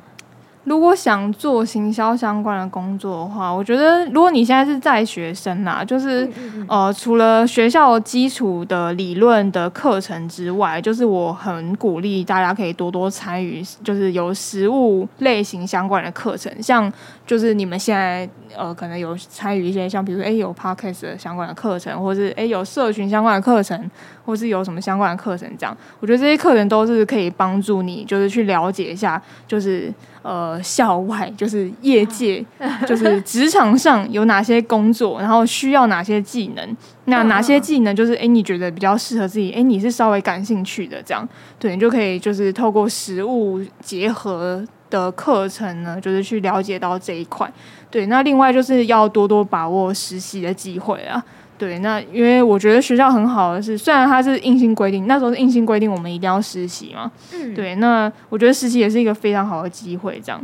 [0.68, 6.66] 如果想做行销相关的工作的话，我觉得如果你现在是在学生啦，就是嗯嗯嗯。
[6.68, 16.92] 呃，除了学校基础的理论的课程之外，就是我很鼓励大家可以多多参与，就是有实物类型相关的课程，像
[17.26, 23.90] 就是你们现在呃可能有参与一些像比如说诶有 podcast 的相关的课程，或是诶有社群相关的课程，
[24.28, 29.90] 或是有什么相关的课程这样，我觉得这些课程都是可以帮助你，就是去了解一下，就是。
[30.20, 32.44] 呃，校外就是业界，
[32.86, 36.76] 就是职场上有哪些工作，然后需要哪些技能？
[37.06, 39.52] 那哪些技能就是哎，你觉得比较适合自己？
[39.52, 41.26] 哎，你是稍微感兴趣的，这样
[41.58, 47.50] 对，你就可以就是透过实物结合的课程呢，就是去了解到这一块。
[47.90, 51.24] 对，那另外就是要多多把握实习的机会啊。
[51.58, 57.10] 对，那因为我觉得学校很好的是，虽然它是硬性规定，那时候是硬性规定我们一定要实习嘛。
[57.34, 60.40] 嗯，对，那我觉得实习也是一个非常好的机会，这样。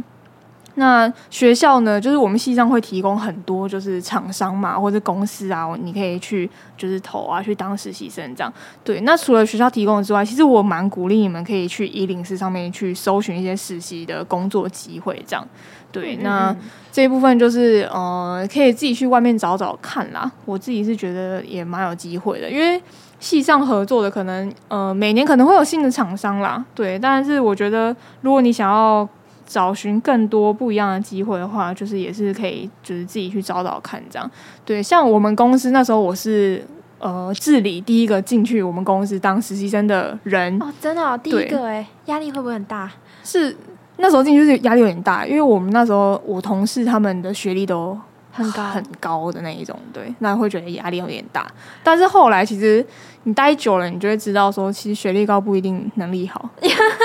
[0.76, 8.52] 那学校呢，就是我们系上会提供很多，就是厂商嘛，或者公司啊，你可以去就是投啊，去当实习生这样。
[8.82, 15.46] 对，那除了学校提供的之外，其实我蛮鼓励你们可以去一零四上面去搜寻一些实习的工作机会，这样。
[15.92, 16.52] 对，那
[16.94, 20.30] 这一部分就是呃，可以自己去外面找找看啦。
[20.44, 22.80] 我自己是觉得也蛮有机会的，因为
[23.18, 26.64] 系上合作的可能呃，每年可能会有新的厂商啦。
[26.72, 29.08] 对，但是我觉得如果你想要。
[29.46, 34.28] 找寻更多不一样的机会的话，就是也是可以，就是自己去找找看这样。
[34.64, 36.64] 对，像我们公司那时候，我是
[36.98, 42.90] 呃治理第一个进去我们公司当实习生的人哦，真的哦，第一个哎，压力会不会很大？
[43.22, 43.54] 是
[43.96, 47.98] 那时候进去是压力有点大，因为我们那时候我同事他们的学历都
[48.32, 51.46] 很高很高的那一种，对，那会觉得压力有点大。
[51.82, 52.84] 但是后来其实。
[53.26, 56.46] 你待久了，你就会知道说，其实学历高不一定能力好，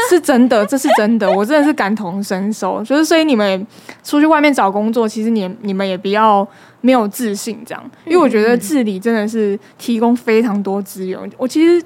[0.10, 2.84] 是真的，这是真的，我真的是感同身受。
[2.84, 3.66] 就是所以你们
[4.04, 6.46] 出去外面找工作，其实你你们也不要
[6.82, 11.18] 没有自信这样，因为我觉得治理真的是提供非常多资源。
[11.38, 11.82] 我其实。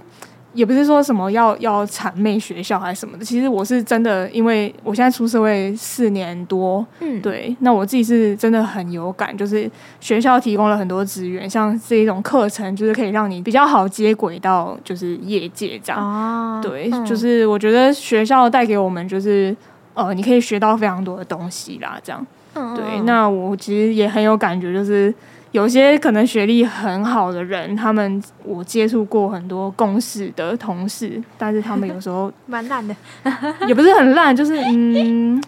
[0.53, 19.55] 也不是说什么要要谄媚学校还是什么的，其实我是真的，因为我现在出社会四年多，嗯，对，那我自己是真的很有感，就是学校提供了很多资源，像这一种课程，就是可以让你比较好接轨到就是业界这样，哦，对，嗯，就是我觉得学校带给我们就是
[19.95, 25.13] 呃，你可以学到非常多的东西啦，这样，嗯，对，那我其实也很有感觉，就是。
[25.53, 32.95] 有些可能学历很好的人，他们我接触过很多公司的同事，但是他们有时候 蛮烂的，
[33.67, 35.41] 也不是很烂，就是嗯，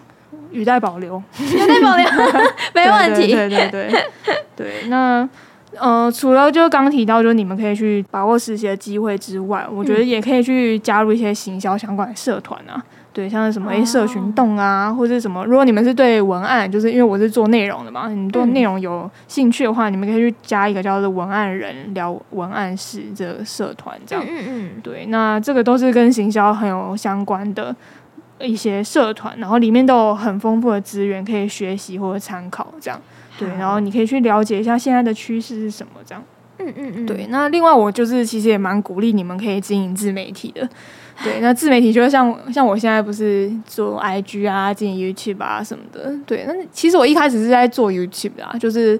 [0.52, 2.06] 语带保留，语带保留，
[2.72, 3.32] 没问题。
[3.32, 4.04] 对对对对对，
[4.56, 5.28] 对，那
[5.78, 12.80] 呃，除了就刚提到，就是你们可以去把握实习的机会之外，我觉得也可以去加入一些行销相关的社团啊。
[13.16, 24.22] 对，像是什么诶，社群动啊，或者什么，如果你们是对文案，就是因为我是做内容的嘛，你对内容有兴趣的话，嗯、你们可以去加一个叫做“文案人聊文案室”这个社团，这样。
[24.28, 24.70] 嗯嗯。
[24.82, 27.74] 对，那这个都是跟行销很有相关的
[28.38, 33.00] 一些社团，然后里面都有很丰富的资源可以学习或者参考，这样。
[33.38, 36.22] 对，然后你可以去了解一下现在的趋势是什么，这样。
[36.58, 37.06] 嗯嗯嗯。
[37.06, 40.68] 对，那另外我就是其实也蛮鼓励你们可以经营自媒体的。
[41.24, 46.12] 对，那自媒体就是像像我现在不是做 IG 啊，经营 YouTube 啊什么的。
[46.26, 48.98] 对，那其实我一开始是在做 YouTube 啊，就是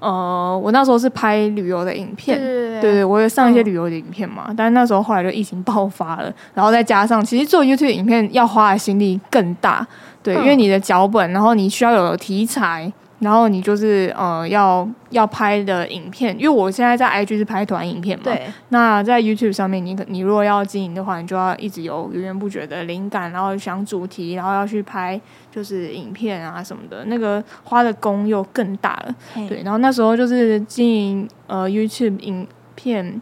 [0.00, 4.46] 呃，我那时候是拍旅游的影片，对对我有上一些旅游的影片嘛。
[4.48, 9.86] 嗯、但是那时候后来就疫情爆发了，然后再加上其实做 YouTube 影片要花的心力更大，
[10.22, 12.92] 对，嗯、因为你的脚本，然后你需要有题材。
[13.20, 18.22] 然后你就是呃要要拍的影片，因为我现在在 IG 是拍短影片嘛。
[18.24, 18.46] 对。
[18.68, 29.14] 那在 YouTube 上面你，你你如果要经营的话，你就要一直有源源不绝的灵感，然后想主题，然后要去拍就是影片啊什么的，那个花的功又更大了。
[29.34, 29.62] 嘿对。
[29.62, 33.20] 然后那时候就是经营呃 YouTube 影片，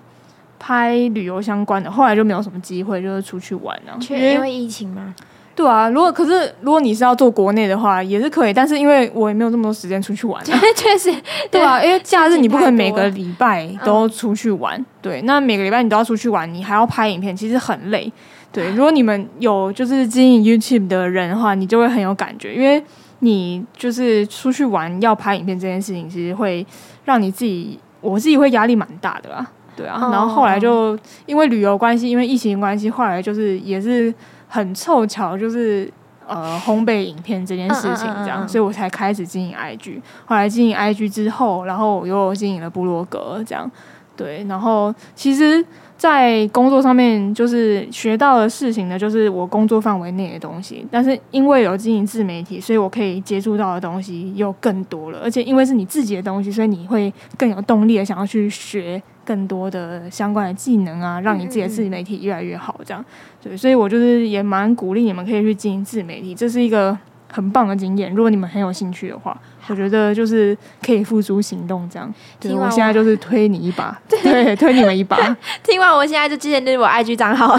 [0.58, 3.96] 拍旅游相关的，后来就没有什么机会，就是出去玩了。
[4.10, 5.14] 因为因为疫情吗？
[5.56, 11.10] 对啊，如果可是如果你是要做国内的话，也是可以，但是因为我也没有这么多时间出去玩，啊， 确实，
[11.50, 18.12] 对啊，因为假日你不可能每个礼拜都出去玩，嗯、对，那每个礼拜你都要出去玩，你还要拍影片，其实很累。
[18.52, 22.84] 对，如果你们有就是经营 YouTube 的人的话，你就会很有感觉，因为
[23.20, 26.66] 你就是出去玩要拍影片这件事情，其实会
[27.06, 34.12] 让你自己，我自己会压力蛮大的啦，对啊，然后后来就因为旅游关系，因为疫情关系，后来就是也是。
[34.48, 35.90] 很凑巧，就是
[36.26, 40.00] 呃烘焙影片这件事情这样，所以我才开始经营 IG。
[40.24, 43.70] 后来经营 IG 之后，然后我又经营了部落格这样。
[44.16, 45.62] 对，然后其实，
[45.98, 50.86] 在工作上面就是学到的事情呢，就是我工作范围内的东西。
[50.90, 55.20] 但是因为有经营自媒体，所以我可以接触到的东西又更多了。
[55.22, 62.80] 而且因为是你自己的东西，所以你会更有动力的想要去学更多的相关的技能啊，让你自己的自媒体越来越好。
[62.84, 63.04] 这样，
[63.42, 66.96] 对，所以我就是也蛮鼓励你们可以去经营自媒体，这是一个
[67.30, 68.14] 很棒的经验。
[68.14, 69.38] 如果你们很有兴趣的话。
[69.68, 72.12] 我觉得就是可以付诸行动，这样。
[72.38, 75.16] 对，我现在就是推你一把， 对，推你们一把。
[75.64, 77.58] 听完，我现在就记得我 IG 账号。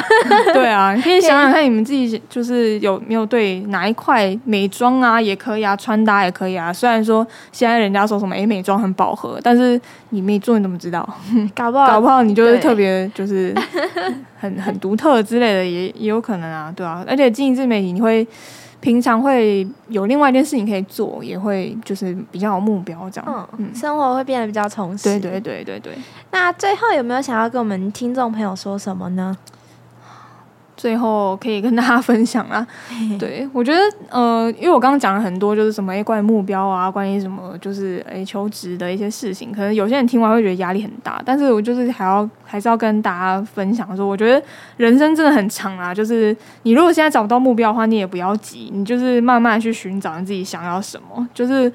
[0.53, 6.71] 对啊，你可以想想看，你们自己就是有没有对哪一块美妆啊，也可以啊，穿搭也可以啊。
[6.71, 9.79] 虽然说现在人家说什么诶，美妆很饱和，但是
[10.09, 11.07] 你没做，你怎么知道？
[11.53, 13.53] 搞不好，搞不好你就是特别就是
[14.39, 17.03] 很很独特之类的，也也有可能啊，对啊。
[17.07, 18.25] 而且经营自媒体，你会。
[18.87, 25.03] 平常会有另外一件事情可以做，也会就是比较有目标这样，嗯，嗯，生活会变得比较充实。
[25.03, 25.93] 对对对对对。
[26.31, 29.35] 那最后有没有想要跟我们听众朋友说什么呢？
[30.77, 32.65] 最后可以跟大家分享啦，
[33.17, 44.41] 对，我觉得呃，因为我刚刚讲了很多，就是什么诶，关于目标啊，关于什么就是诶求职的一些事情，可能有些人听完会觉得压力很大，但是我就是还要还是要跟大家分享说，我觉得
[44.77, 51.71] 人生真的很长啊，就是你如果现在找不到目标的话，你也不要急，你就是慢慢去寻找你自己想要什么，就是。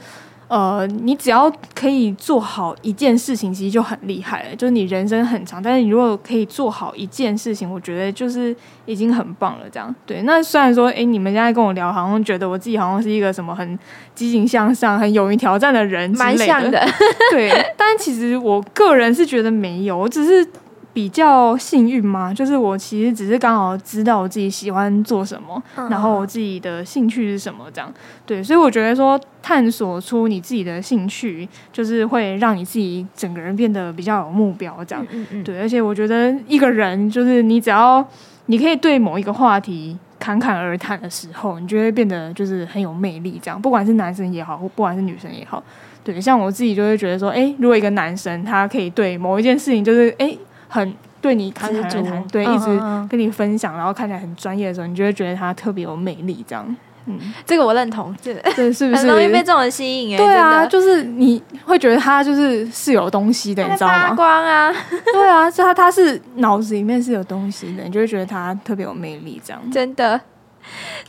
[0.52, 4.54] 呃，你只要可以做好一件事情，其实就很厉害了。
[4.54, 9.64] 就是你人生很长，但是你如果可以做好一件事情，我觉得就是已经很棒了。
[9.72, 10.20] 这样对。
[10.24, 13.78] 那虽然说，哎，你们现在跟我聊，好像觉得我自己好像是一个什么很
[14.14, 16.86] 积极向上、很勇于挑战的人之类的，蛮像的。
[17.32, 20.46] 对，但其实我个人是觉得没有，我只是。
[20.94, 22.34] 比较幸运吗？
[22.34, 27.90] 就是我其实只是刚好知道我自己喜欢做什么，嗯、然后我自己的兴趣是什么，这样
[28.26, 35.58] 对，所以我觉得说探索出你自己的兴趣，就是会让你自己整个人变得比较有目标，这样，嗯嗯对。
[35.60, 38.06] 而且我觉得一个人就是你只要
[38.46, 43.58] 你可以对某一个话题侃侃而谈的时候，你就会变得就是很有魅力，这样。
[43.58, 45.62] 不管是男生也好，或不管是女生也好，
[46.04, 46.20] 对。
[46.20, 50.36] 像我自己就会觉得说，哎，如果一个男生他可以对某一件事情，就是哎。
[50.72, 52.66] 很对你侃侃对，一直
[53.08, 56.76] 跟你分享，然后看起来很专业的时候，你就会觉得他特别有魅力，这样。
[57.04, 58.32] 嗯，这个我认同，这
[58.72, 60.14] 是不是很容易被这种人吸引？
[60.14, 64.08] 哎，对啊，就是你会觉得他就是是有东西的，你知道吗？
[64.08, 64.72] 发光啊，
[65.12, 69.60] 对啊，就他他是脑子里面是有东西的，你就会觉得他特别有魅力，这样。
[69.70, 70.20] 真的。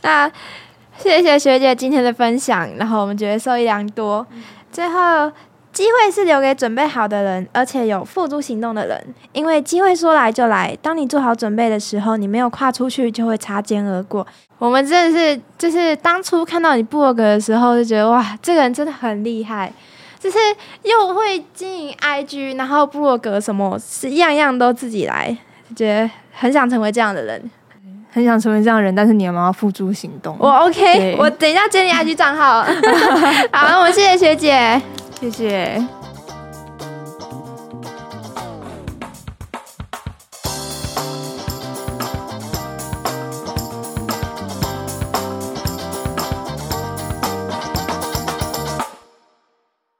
[0.02, 0.30] 那
[0.98, 4.26] 谢谢学姐今天的分享，然后我们觉得受益良多。
[4.70, 5.32] 最后。
[5.74, 9.04] 机会是留给准备好的人，而且有付诸行动的人。
[9.32, 14.24] 因为机会说来就来，当你做好准备的时候，你没有跨出去，就会擦肩而过。
[14.58, 19.70] 我们真的是，就是当初看到你布洛格的时候，就觉得哇，这个人真的很厉害，
[20.20, 20.38] 就是
[20.84, 25.36] 又会经营 IG，然后布洛格什么是样样都自己来，
[25.74, 27.50] 觉得很想成为这样的人，
[28.12, 28.94] 很想成为这样的人。
[28.94, 30.36] 但是你有没有要付诸行动？
[30.38, 32.62] 我 OK，我等一下建立 IG 账号。
[33.52, 34.80] 好，我们谢谢学姐。
[35.24, 36.03] 谢谢。